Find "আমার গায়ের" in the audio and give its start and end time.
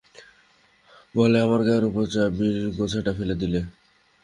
1.45-1.85